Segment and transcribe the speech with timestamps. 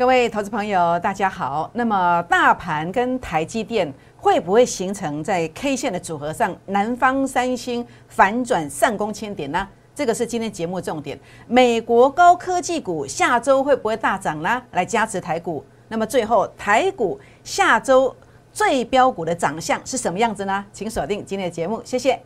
[0.00, 1.70] 各位投资朋友，大家好。
[1.74, 9.68] 那么，大盘跟台积电会不会形成在 K 线的组合上，南方三星反转上攻千点呢？
[9.94, 11.20] 这个是今天节目重点。
[11.46, 14.62] 美国高科技股下周会不会大涨呢？
[14.70, 15.62] 来加持台股。
[15.88, 18.16] 那么最后，台股下周
[18.54, 20.64] 最标股的长相是什么样子呢？
[20.72, 22.18] 请锁定今天的节目，谢谢。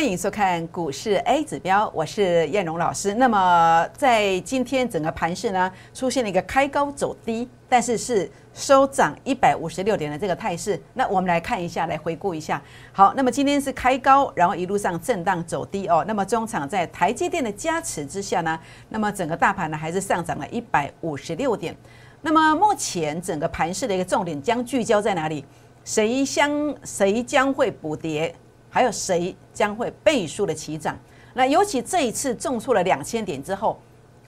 [0.00, 3.12] 欢迎收看股市 A 指标，我是燕荣老师。
[3.12, 10.80] 那么在今天整个盘市呢，出现了一个开高走低，但是是收涨一百五十六点的这个态势。
[10.94, 12.62] 那我们来看一下，来回顾一下。
[12.92, 16.02] 好，那么今天是开高，然后一路上震荡走低哦。
[16.08, 21.76] 那么中场在台积电的加持之下呢，那么整个大盘呢还是上涨了一百五十六点。
[22.22, 25.44] 那么目前整个盘市的一个重点将聚焦在哪里？
[25.84, 28.34] 谁将谁将会补跌？
[28.70, 30.96] 还有谁将会倍数的起涨？
[31.34, 33.78] 那尤其这一次重挫了两千点之后，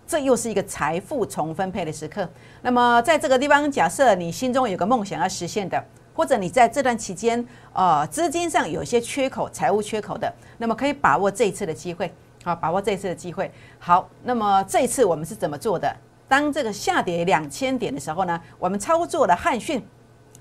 [0.06, 2.28] 这又是一个财富重分配的时刻。
[2.60, 5.82] 那么在这个地方，假设你心中有个梦想要实现的，
[6.12, 12.12] 或者你在这段期间，呃，资金上有些缺口、财务缺口的，那么可以把握这一次的机会，
[12.44, 13.50] 好，把握这一次的机会。
[13.78, 15.94] 好，那么这一次我们是怎么做的？
[16.28, 19.84] 当这个下跌两千点的时候呢，我们操作了汉讯，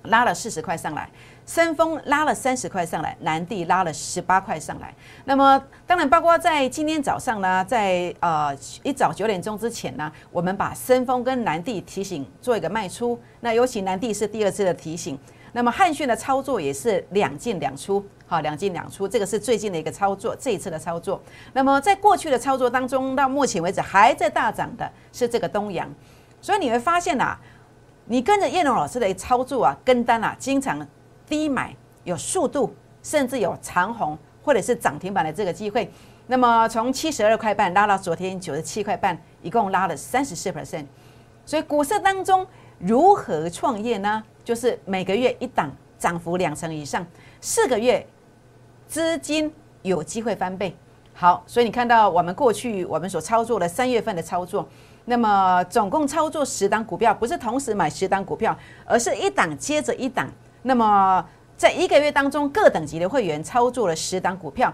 [0.04, 1.10] 拉了四十块上来。
[1.54, 4.94] 深丰拉了三十块上来，南地拉了十八块上来。
[5.26, 13.20] 那么当然，包括在今天早上呢，在呃一早九点钟之前呢，我们把深丰跟南地提醒做一个卖出。
[13.42, 15.20] 那尤其南地是第二次的提醒。
[15.52, 21.22] 那么汉讯的操作也是两进两出，好两进两出，这个是最近的一个操作，这一次的操作。
[21.52, 25.94] 那么在过去的操作当中，到目前为止还在大涨的是这个东阳。
[26.40, 27.38] 所以你会发现呐，
[28.06, 30.88] 你跟着叶龙老师的操作啊，跟单啊，经常。
[31.32, 35.90] 低买有速度，甚至有长红或者是涨停板的这个机会。
[36.28, 40.86] 那么从七十二块半拉到昨天九十七块半，一共拉了三十四 percent。
[41.46, 42.46] 所以股市当中
[42.80, 44.22] 如何创业呢？
[44.44, 47.06] 就是每个月一档，涨幅两成以上，
[47.40, 48.06] 四个月
[48.86, 49.50] 资金
[49.84, 50.76] 有机会翻倍。
[51.14, 54.68] 好，所以你看到我们过去我们所操作的三月份的操作，
[55.06, 60.30] 那么总共操作十档股票，不是同时买十档股票，而是一档接着一档。
[60.62, 61.26] 那么，
[61.58, 64.74] 在一个月当中，各等级的会员操作了十档股票。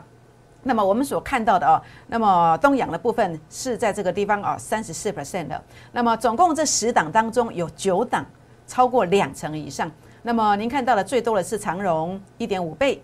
[0.63, 5.63] 那么我们所看到的哦，那么东阳的部分是在这个地方哦，三十四 percent 的。
[5.93, 8.25] 那么总共这十档当中有九档
[8.65, 9.89] 超过两成以上。
[10.23, 13.01] 那么您看到的最多的是长荣一点五倍，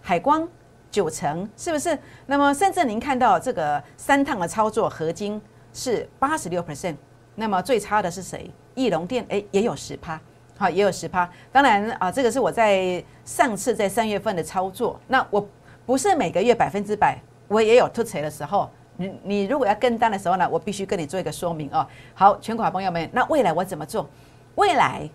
[0.00, 0.48] 海光
[0.90, 1.98] 九成，是不是？
[2.24, 5.38] 那么甚至您看到这个三趟的操作，合金
[5.74, 6.96] 是八十六 percent。
[7.34, 8.50] 那么最差的是谁？
[8.74, 10.18] 翼龙电哎，也有十趴。
[10.64, 11.28] 好，也有十趴。
[11.52, 14.98] 当然啊，这个是我在上次在三月份的操作。
[15.06, 15.46] 那我
[15.84, 18.70] 不是每个月百分之百，我也有突锤的时候。
[18.96, 21.86] 你你如果要跟单的时候呢，我必须跟你做一个说明哦。
[22.14, 24.08] 好，全国好朋友们，那未来我怎么做？
[24.54, 25.06] 未来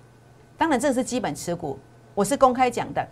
[0.55, 1.79] 当然这是基本持股，
[2.13, 3.03] 我是公开讲的。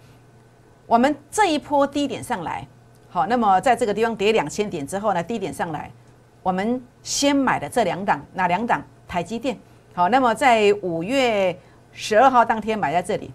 [0.86, 2.68] 我们这一波低点上来，
[3.10, 5.92] 好，那么在这个地方跌两千点之后呢，低点上来，
[6.44, 8.84] 我们先买的这两档哪两档？
[9.08, 9.58] 台积电。
[9.96, 11.58] 好，那么在五月。
[12.00, 13.34] 十二号当天买在这里，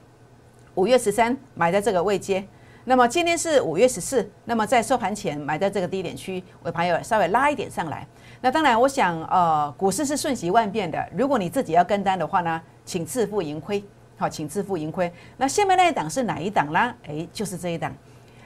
[0.77, 2.47] 五月十三买在这个位阶，
[2.85, 8.07] 那么今天是五月十四，那么在收盘前买在这个低点区，我朋友稍微拉一点上来。
[8.41, 13.85] 那当然，我想呃，股市是瞬息万变的，如果你自己要跟单的话呢，请自负盈亏，
[14.17, 15.13] 好，请自负盈亏。
[15.37, 16.95] 那下面那一档是哪一档呢？
[17.09, 17.93] 诶，就是这一档，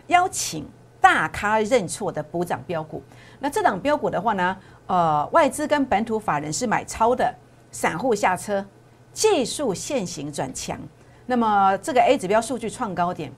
[0.06, 0.66] 邀请
[0.98, 3.02] 大咖认错的补涨标股。
[3.38, 4.56] 那这档标股的话呢，
[4.86, 7.34] 呃，外资跟本土法人是买超的，
[7.70, 8.64] 散户下车。
[9.16, 10.78] 技术线型转强，
[11.24, 13.32] 那么这个 A 指标数据创高点，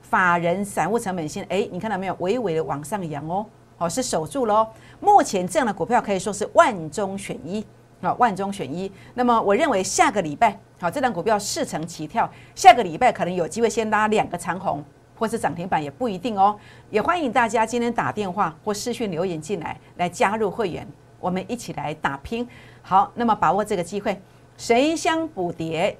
[0.00, 2.16] 法人散户成本线，哎，你看到没有？
[2.20, 3.44] 微微的往上扬哦，
[3.76, 4.64] 好是守住喽。
[5.00, 7.66] 目前这样的股票可以说是万中选一
[8.00, 8.88] 啊，万中选一。
[9.14, 14.84] 那么我认为下个礼拜，好，这档股票四成起跳，下个礼拜可能有机会先拉两个长红，
[15.18, 16.56] 或是涨停板也不一定哦。
[16.90, 20.86] 也欢迎大家今天打电话或私讯留言进来，来加入会员，
[21.18, 22.48] 我们一起来打拼。
[22.82, 24.16] 好，那么把握这个机会。
[24.56, 25.98] 谁将补跌，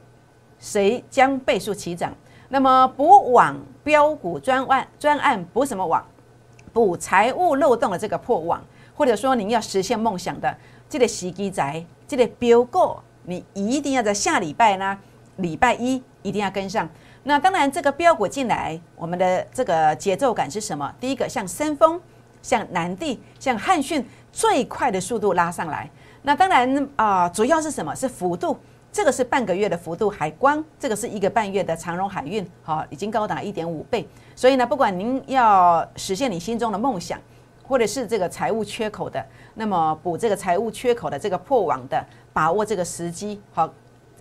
[0.59, 2.12] 谁将倍数起涨。
[2.49, 6.05] 那么补网标股专案专案补什么网？
[6.73, 8.62] 补财务漏洞的这个破网，
[8.95, 10.56] 或者说您要实现梦想的
[10.89, 14.99] 这个时机宅，这个标股，你一定要在下礼拜呢，
[15.37, 16.89] 礼拜一一定要跟上。
[17.23, 20.93] 那当然，这个标股进来，我们的这个节奏感是什么？
[21.00, 22.00] 第一个，像深丰、
[22.43, 25.91] 像南地、像汉讯，最快的速度拉上来。
[26.26, 27.94] 那当然啊，主要是什么？
[27.94, 28.59] 是幅度
[28.91, 34.09] 这个是半个月的幅度海光，这个是一个半月的长荣海运，好，已经高达一点五倍。
[34.35, 37.21] 所以呢，不管您要实现你心中的梦想，
[37.62, 39.23] 或者是这个财务缺口的，
[39.53, 43.69] 那么补这个财务缺口的这个破网的，把握这个时机，好，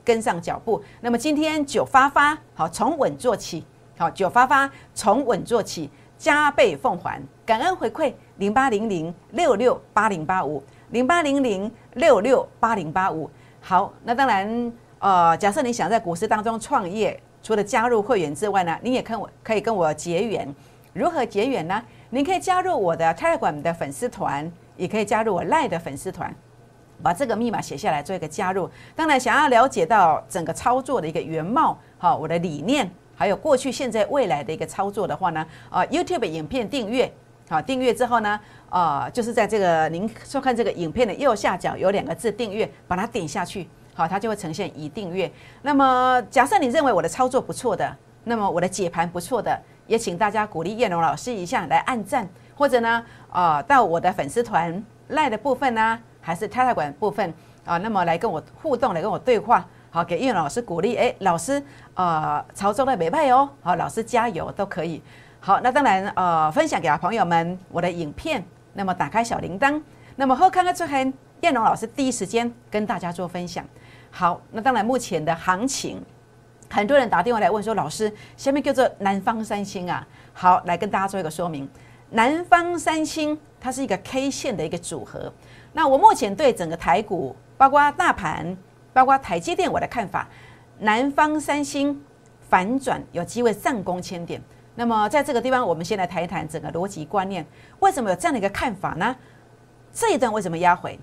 [0.03, 0.83] 跟上脚步。
[1.00, 3.63] 那么今天九发发，好，从稳做起，
[3.97, 10.61] 好，九发发从稳做起，加倍奉还，感恩回馈零八零零六六八零八五
[10.93, 13.27] 零八零零六六八零八五。
[13.59, 20.47] 好，那当然，呃，假设你想在股市当中创业，除了加入会员之外呢，你也跟我可以跟我结缘。
[20.93, 21.83] 如何结缘呢？
[22.11, 26.31] 您可以加入我的 Telegram 的粉丝团，也可以加入我 Line 的粉丝团，
[27.01, 28.69] 把这个密码写下来做一个加入。
[28.95, 37.11] 当然，想要了解到整个操作的一个原貌，好，我的理念，还有过去、现在、未来的一个操作的话呢，啊，YouTube 影片订阅，
[37.49, 38.39] 好，订阅之后呢，
[38.73, 45.31] 啊，就是在这个您收看这个影片的右下角有两个字订阅，把它点下去，好，它就会呈现已订阅。
[45.61, 49.61] 那么，假设你认为我的操作不错的，那么我的解盘不错的。
[49.85, 57.31] 也请大家鼓励叶龙老师一下来按赞，或者呢，啊，到我的粉丝团赖的部分呢，还是太太馆部分
[57.65, 61.61] 啊，那么来跟我互动，来跟我对话，好，给叶龙老师鼓励，哎，老师，
[61.93, 64.99] 呃，潮州的美派哦，好，老师加油都可以。
[65.41, 68.41] 好，那当然，呃，分享给朋友们我的影片，
[68.73, 69.81] 那么打开小铃铛，
[70.15, 70.97] 那么后看看之后，
[71.41, 73.65] 叶龙老师第一时间跟大家做分享。
[74.11, 76.03] 好，那当然目前的行情。
[76.69, 81.69] 很多人打电话来问说：“老师，下面叫做南方三星啊？”好，来跟大家做一个说明。
[82.09, 85.31] 南方三星它是一个 K 线的一个组合。
[85.73, 88.57] 那我目前对整个台股，包括大盘，
[88.91, 90.27] 包括台积电，我的看法，
[90.79, 92.03] 南方三星
[92.49, 94.41] 反转有机会上攻千点。
[94.75, 97.45] 那么在这个地方，我们先来谈一谈整个逻辑观念，
[97.79, 99.15] 为什么有这样的一个看法呢？
[99.93, 100.99] 这一段为什么压回？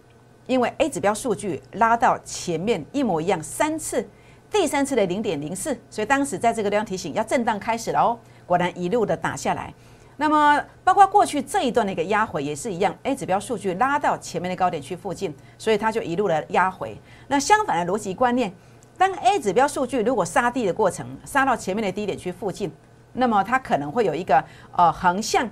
[0.46, 4.08] 因为 A 指标数据拉到前面一模一样三次。
[4.50, 9.73] 第三次的零点零四，所以当时在这个地方提醒要震荡开始了哦，果然一路的打下来。
[10.16, 17.00] 那么包括过去这一段的一个压回也是一样，A 指标数据拉到前面的高点区附近，所以它就一路的压回。
[17.28, 18.52] 那相反的逻辑观念，
[18.99, 22.73] 当 A 指标数据如果杀低的过程杀到前面的低点区附近，
[23.12, 25.49] 那么它可能会有一个呃横向，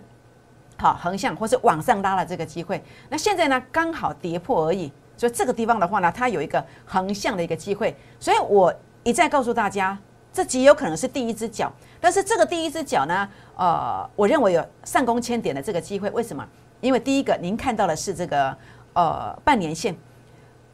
[0.76, 2.82] 好横向或是往上拉的这个机会。
[3.08, 8.74] 那现在呢刚好跌破而已，所以这个地方的话呢，它有一个横向的一个机会，所以我。
[9.04, 9.96] 一再告诉大家，
[10.34, 13.26] 这极有可能是第一只脚，但是这个第一只脚呢，
[13.56, 16.10] 呃，我认为有上攻千点的这个机会。
[16.10, 16.46] 为什么？
[16.82, 18.54] 因为第一个，您看到的是这个
[18.92, 19.96] 呃半年线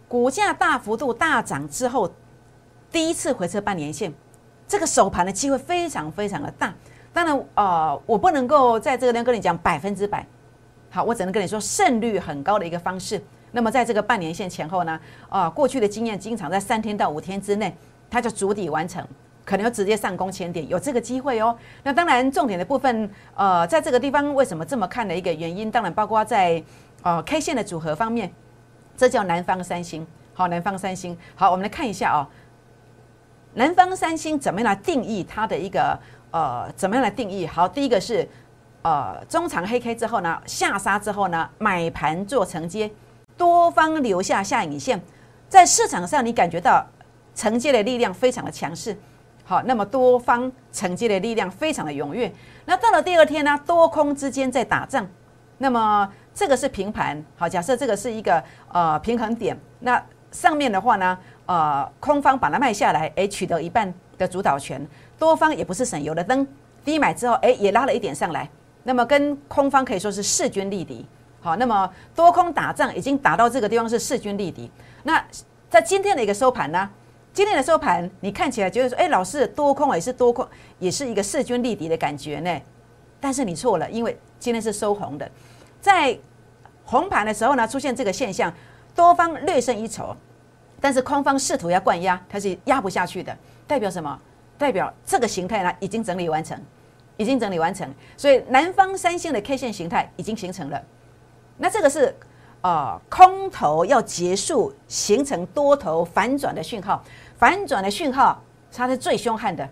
[0.09, 2.13] 股价大幅度大涨之后，
[2.91, 4.13] 第一次回撤半年线，
[4.66, 6.72] 这个首盘的机会非常非常的大。
[7.12, 10.26] 当然，呃，我不能够在这个地方跟你讲百分之百，
[10.90, 13.22] 好，我只能跟你说胜率很高的一个方式。
[13.52, 17.75] 那么在这个半年线前后呢，啊，过去的经验经常在三天到五天之内。
[18.11, 19.05] 它就足底完成，
[19.44, 21.56] 可能直接上攻千点，有这个机会哦。
[21.82, 26.62] 那当然，重点的部分，呃，在这个地方为什么这么看的一个原因，当然包括在
[27.02, 28.32] 呃 K 线的组合方面，
[28.96, 30.06] 这叫南方三星。
[30.32, 31.16] 好，南方三星。
[31.34, 32.22] 好，我们来看一下哦，
[33.55, 35.99] 南方三星怎么样来定义它的一个
[36.31, 37.47] 呃，怎么样来定义？
[37.47, 38.29] 好，第一个是
[38.83, 42.91] 呃中长黑 K 之后呢，下杀之后呢，买盘做承接，
[43.37, 45.01] 多方留下下影线，
[45.49, 46.85] 在市场上你感觉到。
[47.37, 48.97] 承接的力量非常的强势，
[49.43, 52.33] 好，那么多方承接的力量非常的踊跃。
[52.65, 55.05] 那到了第二天呢，多空之间在打仗，
[55.59, 60.00] 那么这个是平盘，好，假设这个是一个呃平衡点，那
[60.31, 64.87] 上面的话呢，呃，空方把它卖下来，诶，取得一半的主导权，
[65.19, 66.47] 多方也不是省油的灯，
[66.85, 68.49] 低买之后，诶，也拉了一点上来，
[68.83, 71.07] 那么跟空方可以说是势均力敌，
[71.41, 74.71] 好，那么多空打仗已经打到这个地方是势均力敌。
[75.03, 75.23] 那
[75.69, 76.89] 在今天的一个收盘呢？
[77.33, 80.47] 今天的收盘，你看起来觉得说，哎，老师多空也是多空，
[80.79, 82.61] 也是一个势均力敌的感觉呢。
[83.21, 85.29] 但是你错了，因为今天是收红的，
[85.81, 86.17] 在
[86.85, 88.55] 红盘的时候呢，出现这个现象，
[88.95, 90.17] 多方略胜一筹，
[90.85, 93.35] 但是空方试图要灌压，它是压不下去的。
[93.67, 94.21] 代表什么？
[94.59, 96.62] 代表这个形态呢已经整理完成，
[97.17, 97.91] 已经整理完成。
[98.19, 100.79] 所以南方三星的 K 线形态已经形成了。
[101.57, 102.14] 那这个是
[102.61, 107.03] 呃空头要结束，形成多头反转的讯号。
[107.38, 108.38] 反转的讯号，
[108.71, 109.67] 它是最凶悍的。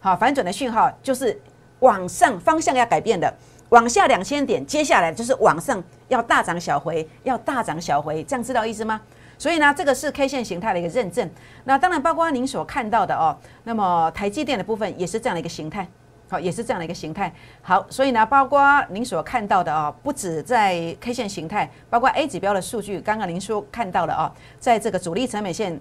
[0.00, 1.40] 好，反转的讯号就是
[1.78, 3.32] 往上方向要改变的，
[3.68, 9.00] 往下两千点，接下来就是往上要大涨小回，要大涨小回，这样知道意思吗？
[9.38, 11.30] 所以呢，这个是 K 线形态的一个认证。
[11.64, 15.86] 那当然包括您所看到的哦，那么台积电的部分也是这样的一个形态，
[16.28, 17.32] 好，也是这样的一个形态。
[17.62, 25.80] 好，所以呢，包括您所看到的哦，不止在 K 线形态，包括 A 指标的数据，刚刚您说看到的哦，在这个主力成本线。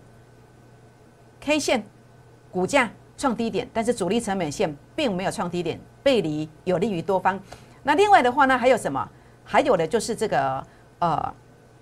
[1.42, 1.84] K 线
[2.50, 7.40] 股价创低点，但是主力成本线并没有创低点，背离有利于多方。
[7.84, 9.08] 那另外的话呢，还有什么？
[9.44, 10.66] 还有的就是这个
[10.98, 11.34] 呃，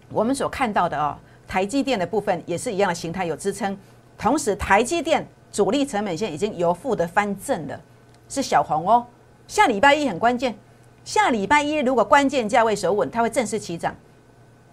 [0.09, 1.15] 我们所看到的哦，
[1.53, 3.77] 台积电的部分也是一样的形态有支撑，
[4.17, 7.79] 同时台积电主力成本线已经由负的翻正了，
[8.27, 9.05] 是小红哦。
[9.47, 10.55] 下礼拜一很关键，
[11.05, 13.95] 下礼拜一如果关键价位守稳，它会正式起涨。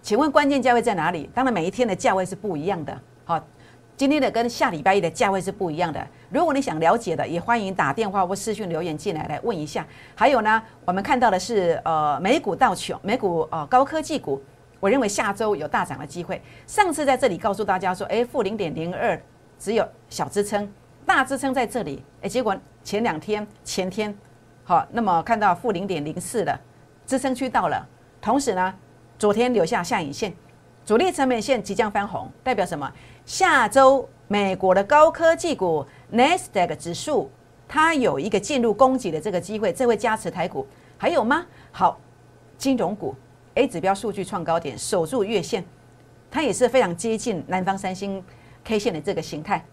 [0.00, 1.28] 请问关键价位在哪里？
[1.34, 2.98] 当然每一天的价位是不一样的。
[3.26, 3.38] 好，
[3.94, 6.02] 今天的跟下礼拜一的价位是不一样的。
[6.30, 9.86] 如果你想了解的，也欢迎打电话或私讯留言进来来问一下。
[10.14, 14.40] 还有呢，我们看到的是呃美股倒穷，美股呃高科技股，
[14.80, 16.42] 我认为下周有大涨的机会。
[16.66, 19.20] 上次在这里告诉大家说，哎负零点零二
[19.58, 20.68] 只有小支撑，
[21.06, 22.02] 大支撑在这里。
[22.22, 24.12] 哎，结果前两天前天
[24.64, 26.58] 好，那么看到负零点零四了，
[27.06, 27.86] 支撑区到了，
[28.20, 28.74] 同时呢。
[29.18, 30.32] 昨天留下下影线，
[30.82, 32.90] 主力成本线即将翻红，代表什么？
[33.26, 37.30] 下周美国的高科技股 Nasdaq 指数，
[37.68, 40.66] 它有一个进入攻击的这个机会，这会加持台股。
[40.96, 41.44] 还有吗？
[41.70, 42.00] 好，
[42.56, 43.14] 金融股
[43.54, 45.64] A 指标数据创高点，守住月线，
[46.30, 48.22] 它也是非常接近南方三星
[48.64, 49.64] K 线的这个形态。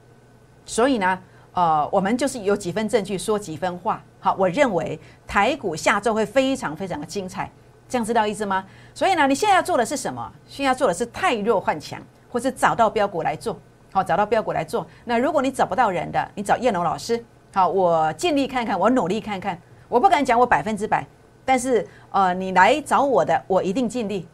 [0.65, 1.19] 所以呢，
[1.53, 4.03] 呃，我们就是有几分证据说几分话。
[4.19, 7.49] 好，我认为台股下周会非常非常的精彩。
[7.87, 8.65] 这样知道意思吗？
[8.93, 10.29] 所以呢，你现在要做的是什么？
[10.45, 13.57] 现在要做的是太弱换强，或是找到标股来做。
[13.93, 14.85] 好，找到标股来做。
[15.05, 17.23] 那如果你找不到人的，你找叶龙老师。
[17.53, 19.57] 好，我尽力看看，我努力看看。
[19.87, 21.07] 我不敢讲我百分之百，
[21.47, 24.27] 但是呃，你来找我的，我一定尽力。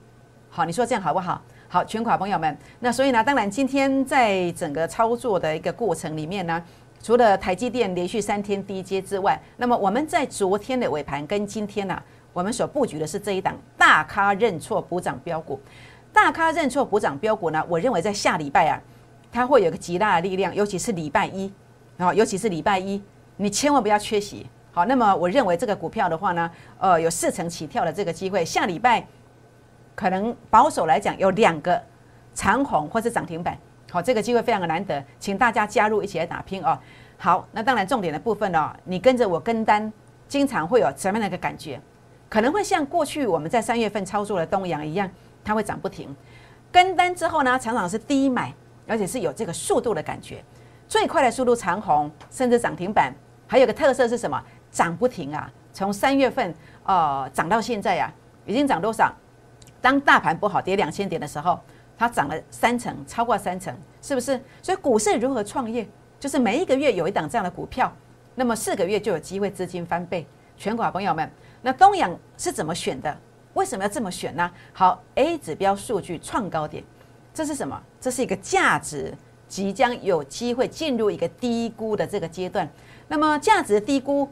[0.49, 1.39] 好，你说这样好不好？
[1.67, 2.57] 好，全款朋友们。
[2.79, 6.63] 那所以呢，当然今天在整个操作的一个过程里面呢，
[7.03, 12.01] 除了台积电连续三天低阶之外，那么我们在昨天的尾盘跟今天呢。
[12.33, 15.59] 我们所布局的是这一档大咖认错补涨标股，
[16.11, 17.63] 大咖认错补涨标股呢？
[17.69, 18.81] 我认为在下礼拜啊，
[19.31, 21.53] 它会有个极大的力量，尤其是礼拜一
[21.99, 22.99] 啊，尤其是礼拜一，
[23.37, 24.47] 你千万不要缺席。
[24.75, 26.49] 好，那么我认为这个股票的话呢，
[26.79, 29.05] 呃，有四成起跳的这个机会，下礼拜
[29.93, 31.79] 可能保守来讲有两个
[32.33, 33.55] 长红或是涨停板。
[33.91, 36.75] 好，这个机会非常的难得，请大家加入一起来打拼哦。
[37.19, 39.93] 好，那当然重点的部分呢，你跟着我跟单，
[40.27, 41.79] 经常会有什么样的一个感觉？
[42.27, 45.07] 可能会像过去我们在三月份操作的东阳一样，
[45.43, 46.15] 它会涨不停。
[46.71, 48.51] 跟单之后呢，常常是低买，
[48.87, 50.43] 而且是有这个速度的感觉，
[50.87, 53.13] 最快的速度长红，甚至涨停板。
[53.45, 54.41] 还有个特色是什么？
[54.73, 55.49] 涨不停啊！
[55.71, 56.53] 从三月份
[56.83, 58.11] 呃涨到现在呀，
[58.45, 59.13] 已经涨多少？
[59.79, 61.59] 当大盘不好跌两千点的时候，
[61.95, 64.41] 它涨了三成，超过三成，是不是？
[64.61, 65.87] 所以股市如何创业？
[66.19, 67.93] 就是每一个月有一档这样的股票，
[68.33, 70.25] 那么四个月就有机会资金翻倍。
[70.57, 71.29] 全国朋友们。
[71.61, 73.17] 那东阳是怎么选的？
[73.53, 74.51] 为什么要这么选呢？
[74.73, 76.83] 好，A 指标数据创高点，
[77.33, 77.81] 这是什么？
[78.01, 79.13] 这是一个价值
[79.47, 82.67] 即将有机会进入一个低估的这个阶段。
[83.07, 84.29] 那么价值低估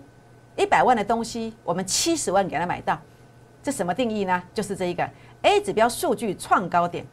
[0.62, 3.00] 一百万的东西，我们七十万给它买到，
[3.64, 4.44] 这什么定义呢？
[4.54, 5.10] 就是这一个
[5.42, 7.06] A 指标数据创高点。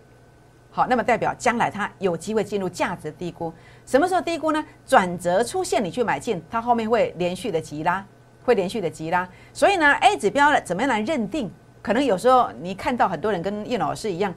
[0.70, 3.52] 好，那么代表将来它有机会进入价值低估。
[3.86, 4.64] 什么时候低估呢？
[4.86, 8.04] 转折出现，你去买进，它后面会连续的急拉。
[8.44, 11.50] 会连续的急拉，所以呢，A 指标怎么样来认定？
[11.82, 14.32] 可能有时候你看到很多人跟叶老师一样，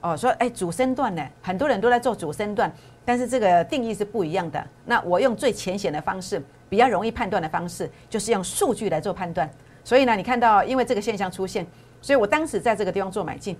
[0.00, 2.72] 哦，说哎主升段呢，很多人都在做主升段，
[3.04, 4.66] 但是这个定义是不一样的。
[4.86, 9.50] 那我用最浅显的方式，比较容易判断的方式，就是用数据来做判断。
[9.84, 11.66] 所以呢，你看到因为这个现象出现，
[12.00, 13.54] 所以我当时在这个地方做买进，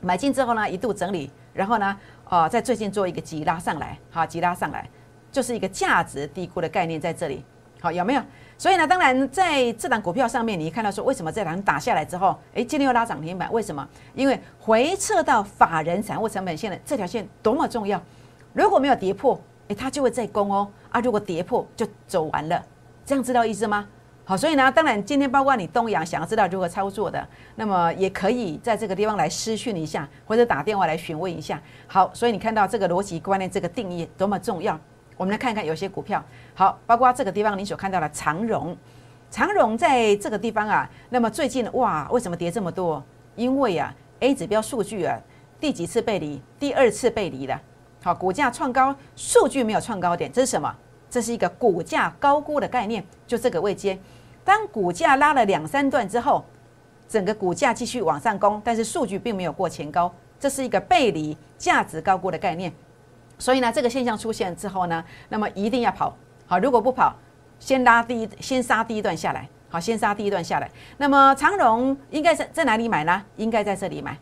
[0.00, 1.96] 买进之后呢，一度整理，然后呢，
[2.28, 4.88] 呃，在最近做一个急拉上来，好，急拉上来，
[5.30, 7.44] 就是一个价值低估的概念在这里，
[7.80, 8.22] 好，有没有？
[8.58, 13.50] 所以呢，当然在这档股票上面，你一看到说为什么这档打下来之后，哎，今天又拉涨停板？
[13.52, 13.86] 为什么？
[14.14, 18.02] 因为回撤到法人散户成本线的这条线多么重要！
[18.52, 19.40] 如果没有跌破，
[19.70, 20.68] 哎，它就会再攻哦。
[20.90, 22.60] 啊，如果跌破就走完了，
[23.06, 23.86] 这样知道意思吗？
[24.24, 27.24] 好，所以呢，当然今天包括你东阳想要知道如何操作的，
[27.54, 31.60] 那么也可以在这个地方来私讯一下，或者打电话来询问一下。
[31.86, 34.78] 好，所以你看到这个逻辑观念这个定义多么重要。
[35.16, 36.22] 我们来看看有些股票，
[36.54, 38.76] 好，包括这个地方你所看到的长荣，
[39.30, 43.02] 长荣在这个地方啊，那么最近哇，为什么跌这么多？
[43.36, 45.18] 因为啊，A 指标数据啊，
[45.60, 46.40] 第几次背离？
[46.58, 47.60] 第二次背离了。
[48.02, 50.74] 好，股价创高，数据没有创高点，这是什么？
[51.10, 53.98] 这是一个股价高估的概念，就这个位阶。
[54.44, 56.44] 当股价拉了两三段之后，
[57.08, 62.72] 整个股价继续往上攻，但是数据并没有过前高，这是一个背离价值高估的概念。
[63.38, 66.16] 所以呢，这个现象出现之后呢，那么一定要跑
[66.46, 66.58] 好。
[66.58, 67.14] 如果不跑，
[67.58, 69.48] 先拉第一，先杀第一段下来。
[69.68, 70.70] 好，先杀第一段下来。
[70.96, 73.22] 那么长荣应该在在哪里买呢？
[73.36, 74.16] 应该在这里买。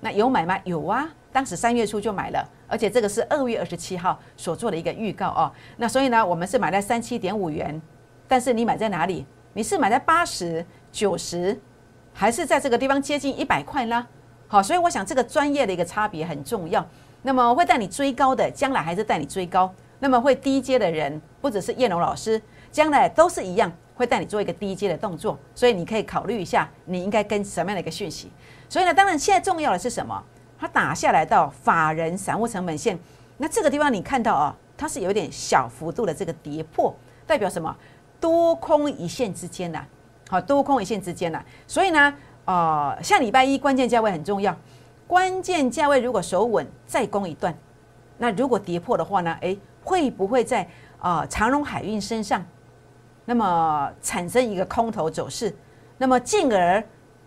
[0.00, 0.58] 那有买吗？
[0.64, 2.48] 有啊，当时三月初就买了。
[2.66, 5.52] 而且这个是二月二十七号所做的一个预告哦。
[5.76, 7.80] 那所以呢，我们是买在三七点五元，
[8.26, 9.26] 但是你买在哪里？
[9.52, 11.58] 你是买在八十九十，
[12.12, 14.06] 还是在这个地方接近一百块呢？
[14.48, 16.84] 好，所以我想这个专业的一个差别很重要。
[17.22, 19.68] 那么会带你追高的，将来还是带你追高；
[20.00, 22.40] 那么会低阶的人，不只是叶龙老师，
[22.70, 25.38] 将来都是一样，会带你做一个低阶的动作。
[25.54, 28.30] 所以你可以考虑一下，你应该跟什么样的一个讯息。
[28.68, 30.22] 所以呢，当然现在重要的是什么？
[30.64, 32.98] 它打下来到法人散户成本线，
[33.36, 36.94] 那这个地方你看到啊，它是有点小幅度的这个跌破，
[37.26, 37.76] 代表什么？
[38.18, 39.84] 多空一线之间呐，
[40.30, 41.44] 好，多空一线之间呐。
[41.66, 42.14] 所以呢，
[42.46, 44.56] 呃，下礼拜一关键价位很重要。
[45.06, 47.54] 关键价位如果守稳，再攻一段，
[48.16, 49.36] 那如果跌破的话呢？
[49.42, 50.66] 诶，会不会在
[50.98, 52.42] 啊长荣海运身上，
[53.26, 55.54] 那么产生一个空头走势，
[55.98, 56.82] 那么进而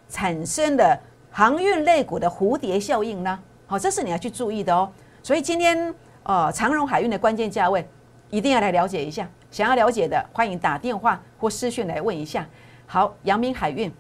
[0.10, 1.00] 产生的
[1.38, 3.40] 航运类股的蝴蝶效应呢？
[3.68, 4.92] 好，这是你要去注意的哦。
[5.22, 7.88] 所以今天呃长荣海运的关键价位
[8.32, 12.44] 一定要来了解一下，想要了解的欢迎打电话或私讯来问一下。
[12.88, 13.94] 好，阳明海运。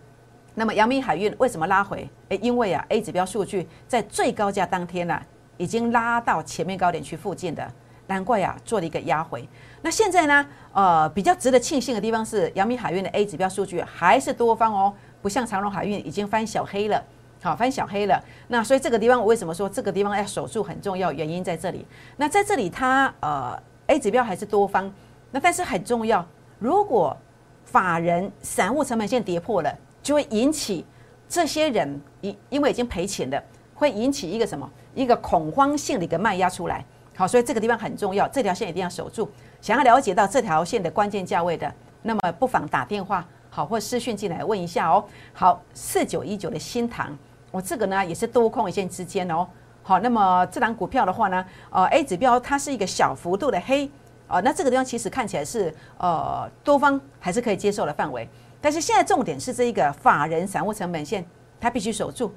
[0.56, 2.10] 那么阳明海运为什么拉回？
[2.29, 5.22] 诶，因为啊，A 指标数据在最高价当天呢，
[5.58, 7.72] 已经拉到前面高点区附近的，
[8.08, 9.48] 难怪呀，做了一个压回。
[9.84, 14.91] 那现在呢，呃，比较值得庆幸的地方是，阳明海运的 A 指标数据还是多方哦，
[15.22, 17.00] 不像长荣海运已经翻小黑了，
[17.41, 18.24] 好，翻小黑了。
[18.48, 21.12] 那所以这个地方我为什么说这个地方要守住很重要？
[21.12, 21.86] 原因在这里。
[22.17, 24.94] 那在这里它呃 A 指标还是多方，
[25.32, 26.25] 那但是很重要，
[26.60, 27.15] 如果
[27.63, 29.74] 法人散户成本线跌破了。
[30.03, 30.86] 就会引起
[31.27, 33.44] 这些人因因为已经赔钱了，
[33.75, 36.86] 会引起一个什么一个恐慌性的一个卖压出来。
[37.13, 39.29] 好，所以这个地方很重要，这条线一定要守住。
[39.60, 41.70] 想要了解到这条线的关键价位的，
[42.03, 45.03] 那么不妨打电话好或私讯进来问一下哦。
[45.34, 47.13] 好，四九一九的新塘，
[47.51, 49.47] 我这个呢也是多空一线之间哦。
[49.83, 53.89] 好，那么这档股票的话呢，呃，A 指标它是一个小幅度的黑，
[54.27, 58.27] 啊，那这个地方其实看起来是呃多方还是可以接受的范围。
[58.59, 61.25] 但是现在重点是这一个法人散户成本线，
[61.59, 62.33] 它必须守住。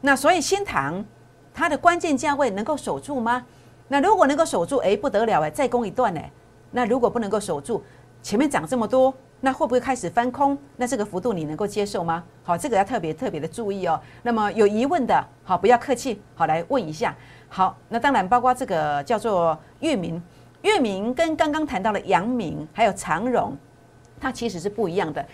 [0.00, 1.04] 那所以新塘
[1.52, 3.44] 它的关键价位能够守住吗？
[3.88, 6.20] 那如果能够守住，哎不得了哎，再攻一段呢？
[6.70, 7.84] 那如果不能够守住，
[8.22, 10.56] 前面涨这么多，那会不会开始翻空？
[10.76, 12.24] 那这个幅度你能够接受吗？
[12.42, 14.00] 好，这个要特别特别的注意哦。
[14.22, 17.14] 那么有疑问的，好不要客气，好来问一下。
[17.48, 20.20] 好，那当然包括这个叫做月明，
[20.62, 23.56] 月明跟刚刚谈到的阳明还有长荣，
[24.18, 25.24] 它其实是不一样的。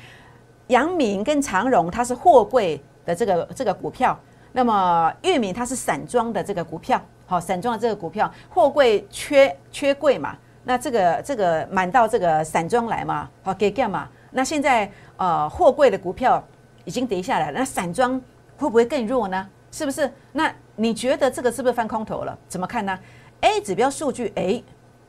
[0.67, 4.19] 阳明跟长荣，它是货柜的这个这个股票，
[4.53, 14.09] 那么裕民它是散装的这个股票，好，散装的这个股票，货柜缺缺柜嘛，那这个这个满到这个散装来嘛，好给干嘛？
[14.31, 16.43] 那现在呃货柜的股票
[16.85, 18.21] 已经跌下来了，那散装
[18.57, 19.49] 会不会更弱呢？
[19.71, 20.11] 是不是？
[20.33, 22.39] 那你觉得这个是不是翻空头了？
[22.49, 22.99] 怎么看呢
[23.41, 24.63] ？A 指标数据，哎，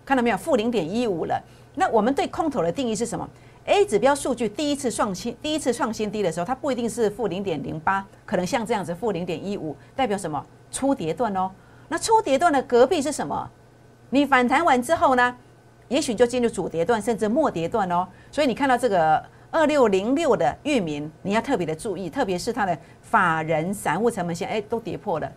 [0.06, 0.38] 看到没有？
[0.38, 1.42] 负零点一五了。
[1.76, 3.28] 那我们对空头的定义是什么
[3.66, 10.44] ？A 指标数据第一次创新，第一次创新低的时候，它不一定是负零点零八，可能像这样子负零点一五，代表什么？
[10.72, 11.52] 初跌段哦。
[11.89, 13.50] 那初跌段的隔壁是什么？
[14.13, 15.36] 你反弹完之后呢，
[15.88, 18.08] 也许就进入主跌段，甚至末跌段哦。
[18.32, 25.32] 所以你看到这个二六零六的域名，你要特别的注意，特别是它的法人散户成本线，哎，都跌破了，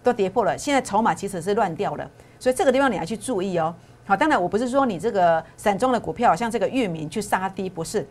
[0.00, 0.56] 都跌破了。
[0.56, 3.74] 现在筹码其实是乱掉了，所以这个地方你要去注意哦。
[4.06, 8.06] 好，当然我不是说你这个散装的股票，像这个域名去杀低，不是。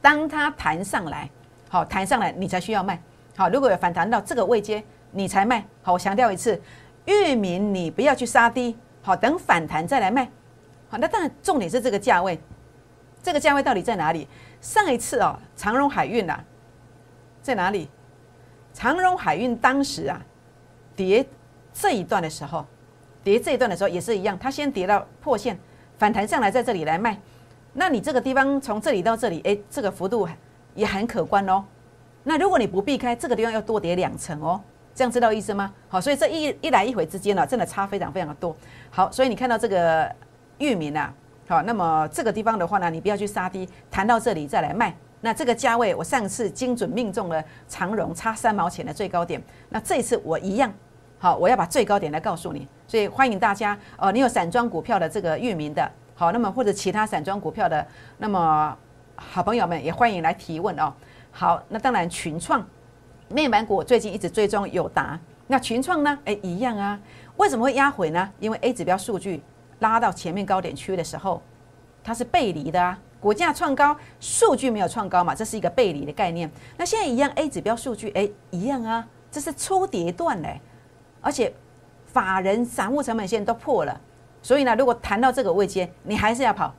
[0.00, 1.28] 当它弹上来，
[1.68, 2.98] 好弹上来，你才需要卖。
[3.36, 5.62] 好，如果有反弹到这个位阶，你才卖。
[5.82, 6.58] 好，我强调一次，
[7.04, 10.30] 域名你不要去杀低，好，等反弹再来卖。
[10.88, 12.40] 好，那当然重点是这个价位，
[13.22, 14.28] 这个价位到底在哪里？
[14.60, 16.42] 上一次哦，长荣海运啊，
[17.42, 17.88] 在哪里？
[18.72, 20.20] 长荣海运当时啊，
[20.94, 21.26] 跌
[21.72, 22.64] 这一段的时候。
[23.24, 25.56] 跌这一段的时候也是一样，它先跌到破线，
[25.96, 27.16] 反弹上来，在这里来卖。
[27.72, 30.28] 那你这个地方从这里到这里，哎，这个幅度
[30.74, 31.64] 也很可观哦。
[32.24, 34.60] 那如果你不避开这个地方，要多跌两层哦，
[34.94, 35.72] 这样知道意思吗？
[35.88, 38.54] 好，所以这一一来一回之间呢，真的差非常非常的多。
[38.90, 40.10] 好，所以你看到这个
[40.58, 41.12] 域名啊，
[41.48, 44.94] 好，那么这个地方的话呢，你不要去杀低，谈到这里再来卖。
[45.20, 50.72] 那这个价位，我上次精准命中了长荣差三毛钱的最高点，那这一次我一样。
[51.18, 54.10] 好，我要把最高点来告诉你，所以欢迎大家哦。
[54.10, 57.86] 你有散装股票的这个域名的，好，那么或者其他散装股票的，
[58.18, 58.76] 那么
[59.14, 60.92] 好朋友们也欢迎来提问哦。
[61.30, 62.66] 好，那当然群创
[63.32, 66.18] 面板股最近一直追踪友达，那群创呢？
[66.24, 66.98] 哎，一样啊。
[67.36, 68.30] 为什么会压回呢？
[68.38, 69.42] 因为 A 指标数据
[69.78, 71.42] 拉到前面高点区的时候，
[72.04, 72.98] 它是背离的啊。
[73.20, 76.50] 股价创高，数据没有创高嘛，这是一个背离的概念。
[76.76, 80.60] 那现在一样，A 指标数据哎一样啊，这是初跌段嘞。
[81.20, 81.52] 而且
[82.06, 84.00] 法人散户成本线都破了，
[84.42, 86.74] 所以呢，如果谈到这个位阶，你还是要跑。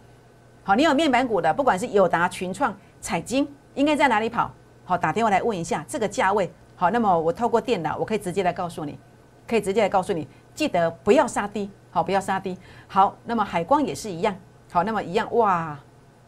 [0.64, 4.52] 好，你有面板股的，不管是友达、群创、彩金，应该在哪里跑？
[4.86, 6.52] 好，打电话来问一下这个价位。
[6.76, 9.00] 好，那么我透过电脑，我可以直接来告诉你，
[9.48, 12.58] 可以直接来告诉你，记得不要杀低，好，不要杀低。
[12.88, 14.36] 好，那么海光也是一样，
[14.72, 15.80] 好，那么一样，哇，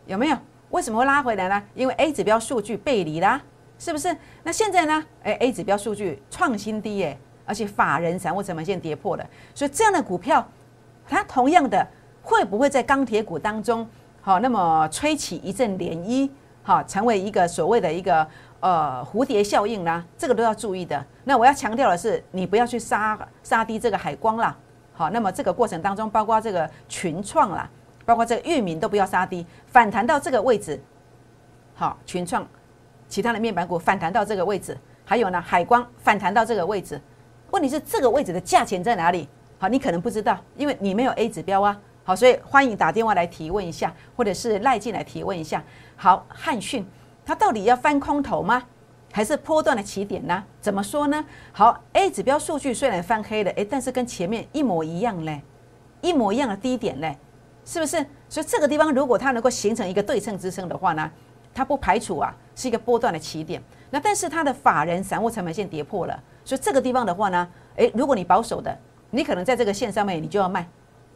[0.06, 0.38] 有没有？
[0.70, 1.63] 为什么会拉回来呢？
[1.74, 3.41] 因为 A 指标数据背离啦，
[3.78, 4.15] 是不是？
[4.44, 5.06] 那现在呢？
[5.24, 10.46] 哎，A 指标数据创新低耶，而且法人散户成本线跌破了，所以这样的股票，
[11.08, 11.88] 它同样的
[12.22, 13.88] 会不会在钢铁股当中，
[14.22, 16.30] 好，那么吹起一阵涟漪，
[16.65, 18.28] 好，成为一个所谓的一个。
[18.62, 21.06] 呃，蝴蝶效应啦，这个都要注意的。
[21.25, 24.58] 那我要强调的是，你不要去杀杀低这个海光啦。
[24.91, 27.69] 好，那么这个过程当中，包括这个群创啦，
[28.06, 30.82] 包括这个域名都不要杀低，反弹到这个位置。
[31.75, 32.47] 好，群创，
[33.08, 36.99] 其他的面板股反弹到这个位置，还有呢，海光反弹到这个位置。
[37.51, 39.30] 问题是这个位置的价钱在哪里？
[39.60, 41.80] 好，你可能不知道，因为你没有 A 指标啊。
[42.08, 45.62] 好，所以欢迎打电话来提问一下，或者是赖进来提问一下。
[45.96, 46.86] 好，汉讯。
[47.26, 48.62] 它到底要翻空头吗？
[49.12, 50.44] 还是波段的起点呢？
[50.62, 51.26] 怎么说呢？
[51.52, 55.41] 好，A 指标数据虽然翻黑了，诶，但是跟前面一模一样嘞，
[56.02, 57.18] 一模一样的低点嘞，
[57.65, 58.06] 是不是？
[58.30, 61.10] 所以这个地方如果它能够形成一个对称支撑的话呢，
[61.56, 63.60] 它不排除啊是一个波段的起点。
[63.89, 68.78] 那但是它的法人散户成本线跌破了，所以这个地方的话呢，诶，如果你保守的，
[69.10, 70.68] 你可能在这个线上面你就要卖，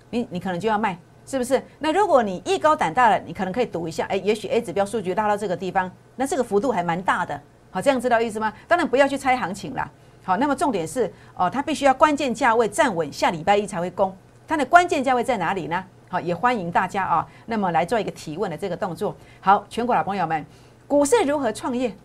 [0.09, 0.97] 你你可能就要卖。
[1.25, 1.61] 是不是？
[1.77, 7.39] 那如果你艺高胆大了，你可能可以赌一下，哎，也许 A 指标数据拉到这个地方，那这个幅度还蛮大的。
[7.69, 8.51] 好，这样知道意思吗？
[8.67, 9.87] 当然不要去猜行情啦。
[10.23, 14.11] 好，那么重点是哦，它必须要关键价位站稳，下礼拜一才会攻。
[14.47, 15.85] 它的关键价位在哪里呢？
[16.09, 19.15] 好，也欢迎大家啊，那么来做一个提问的这个动作。
[19.39, 20.43] 好，全国老朋友们，
[20.87, 21.95] 股市如何创业？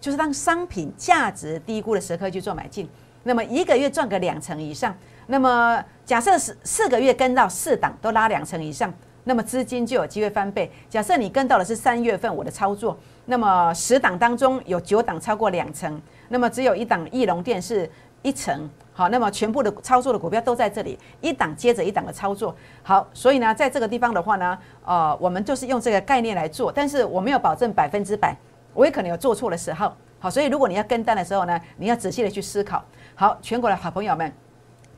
[0.00, 2.88] 就是当商品价值低估的时刻去做买进，
[3.22, 4.92] 那么一个月赚个两成以上。
[5.26, 8.92] 那么假设是四个月跟到四档都拉两成以上，
[9.24, 10.70] 那么资金就有机会翻倍。
[10.88, 17.90] 假设你跟到的是三月份我的操作，那么十档当中有九档超过两成，那么只有一档翼龙电是
[18.22, 18.68] 一成。
[18.94, 22.54] 好，那么全部的操作的股票都在这里，一档接着一档的操作。
[22.82, 28.36] 好，所以呢，在这个地方的话呢，呃，我们就是用这个概念来做，但是我没有保证百分之百，
[28.74, 29.90] 我也可能有做错的时候。
[30.18, 32.84] 好，所以如果你要跟单的时候呢，你要仔细的去思考。
[33.14, 34.30] 好，全国的好朋友们。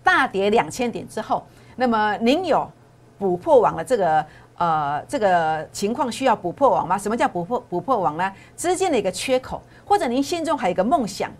[0.05, 2.71] 大跌两千点之后，那么您有
[3.19, 4.25] 补破网的这个
[4.57, 6.97] 呃这个情况需要补破网吗？
[6.97, 8.33] 什么叫补破补破网呢？
[8.55, 11.33] 资金的一个缺口，或者您心中还有一个梦想，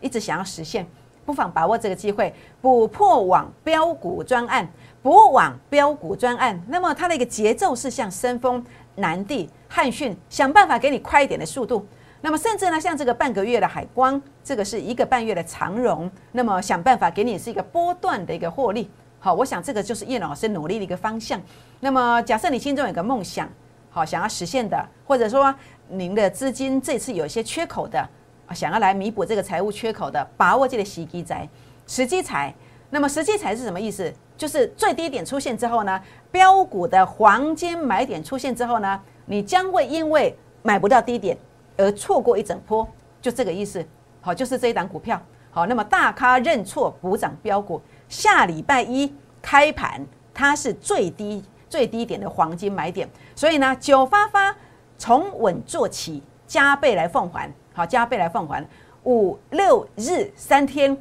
[0.00, 0.86] 一直想要实现，
[1.24, 4.68] 不妨把握这个机会，补破网标股专案，
[5.00, 6.60] 补网标股专案。
[6.66, 8.64] 那么它的一个节奏是像深丰、
[8.96, 11.86] 南地、汉讯，想办法给你快一点的速度。
[12.20, 18.90] 那么甚至呢，像这个半个月的海光，这个是一个半月的长荣，那么想办法给你是一个波段的一个获利。
[19.20, 21.40] 好，我想这个就是叶老师努力的一个方向。
[21.80, 23.48] 那么假设你心中有个梦想，
[23.90, 25.54] 好想要实现的，或者说
[25.88, 28.08] 您的资金这次有一些缺口的，
[28.52, 31.48] 想要来弥补这个财务缺口的，把握这个时机财，
[31.86, 32.52] 时机财。
[32.90, 34.12] 那么时机财是什么意思？
[34.36, 36.00] 就是最低点出现之后呢，
[36.30, 41.36] 标股的黄金买点出现之后呢，你将会因为买不到低点。
[41.78, 42.86] 而错过一整波，
[43.22, 43.82] 就这个意思。
[44.20, 45.18] 好，就是这一档股票。
[45.50, 49.10] 好，那么大咖认错补涨标股，下礼拜一
[49.40, 53.08] 开盘，它是最低最低点的黄金买点。
[53.34, 54.54] 所以呢，九发发
[54.98, 57.50] 从稳做起，加倍来奉还。
[57.72, 58.62] 好，加倍来奉还。
[59.04, 60.94] 五六日三天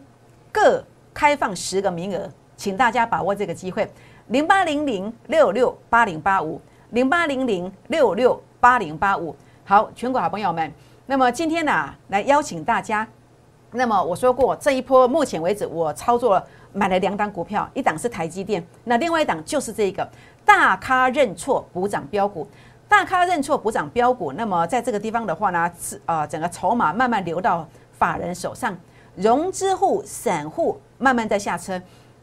[0.52, 0.82] 各
[1.14, 3.92] 开放十个名额，请大家把握这个机会。
[4.28, 6.62] 零八零零六六八零八五，
[6.92, 9.36] 零八零零六六八零八五。
[9.70, 10.72] 好，全国好朋友们，
[11.08, 13.06] 那么今天呢，来邀请大家。
[13.72, 20.10] 那么我说过，这一波目前为止，我操作买了两档股票，一档是台积电，那另外一档就是这个
[20.46, 22.48] 大咖认错补涨标股。
[22.88, 28.74] 大咖认错补涨标股，那么在这个地方的话呢，是啊，整个筹码慢慢流到法人手上，
[29.18, 31.78] 融资户、散户慢慢在下车，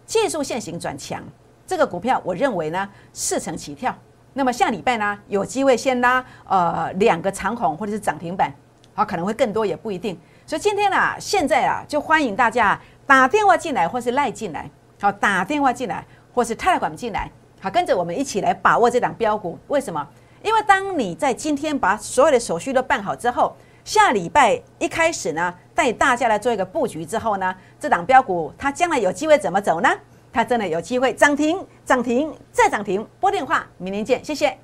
[0.06, 1.22] 技术线型转强，
[1.66, 3.94] 这个股票我认为呢，四成起跳。
[4.34, 8.52] 那么下礼拜呢，有机会先拉呃两个长虹或者是涨停板，
[8.92, 10.18] 好可能会更多也不一定。
[10.44, 14.68] 所以今天啊，现在啊就欢迎大家打电话进来或是赖进来，
[15.00, 19.58] 好打电话进来或是泰管进来，好跟着我们一起来把握这档标股。
[19.68, 20.06] 为什么？
[20.42, 29.88] 因为当你在今天把所有的手续都办好之后，下礼拜一开始呢，带大家来做一个布局之后呢，这档标股它将来有机会怎么走呢？
[30.34, 33.06] 它真的有机会涨停，涨停再涨停。
[33.20, 34.58] 拨电话，明天见，谢谢。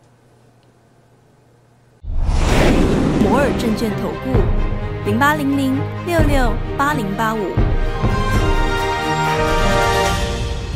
[3.23, 5.79] 摩尔证券投顾，零八零零
[6.09, 7.39] 六六八零八五。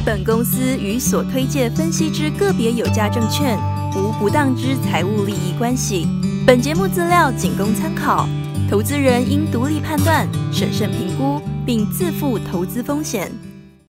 [0.06, 3.58] 本公司与所推介分析之个别有价证券
[3.96, 6.06] 无不当之财务利益关系。
[6.46, 8.28] 本节目资料仅供参考，
[8.70, 13.28] 投资人应独立判断、审慎评估，并自负投资风险。